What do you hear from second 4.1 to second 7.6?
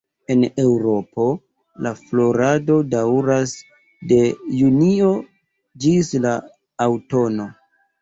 de junio ĝis la aŭtuno.